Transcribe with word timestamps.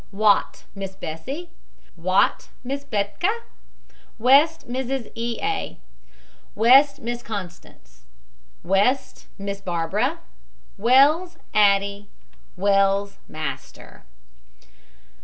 WATT, 0.11 0.63
MISS 0.73 0.95
BESSIE. 0.95 1.51
WATT, 1.95 2.49
MISS 2.63 2.85
BERTHA. 2.85 3.41
WEST, 4.17 4.67
MRS. 4.67 5.11
E. 5.13 5.37
A. 5.43 5.77
WEST, 6.55 6.97
MISS 7.01 7.21
CONSTANCE. 7.21 8.05
WEST, 8.63 9.27
MISS 9.37 9.61
BARBARA. 9.61 10.17
WELLS, 10.79 11.37
ADDIE. 11.53 12.07
WELLS, 12.57 13.19
MASTER. 13.27 14.01